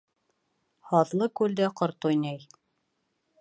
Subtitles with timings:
[0.93, 2.41] Һаҙлы күлдә ҡорт уйнай.